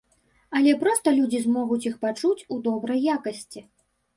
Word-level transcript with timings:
Але 0.59 0.71
проста 0.83 1.13
людзі 1.17 1.41
змогуць 1.43 1.85
іх 1.89 1.95
пачуць 2.07 2.45
у 2.57 2.59
добрай 2.69 3.07
якасці. 3.17 3.67